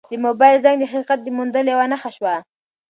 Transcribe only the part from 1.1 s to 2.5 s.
د موندلو یوه نښه شوه.